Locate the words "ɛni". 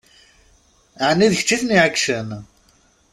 1.07-1.27